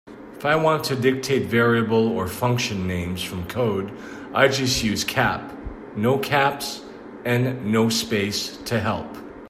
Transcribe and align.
If 0.35 0.45
I 0.45 0.55
want 0.55 0.83
to 0.85 0.95
dictate 0.95 1.43
variable 1.45 2.07
or 2.17 2.27
function 2.27 2.87
names 2.87 3.21
from 3.21 3.45
code, 3.47 3.91
I 4.33 4.47
just 4.47 4.83
use 4.83 5.03
"cap", 5.03 5.53
"no 5.95 6.17
caps", 6.17 6.81
and 7.23 7.71
"no 7.71 7.87
space" 7.89 8.57
to 8.65 8.79
help. 8.79 9.15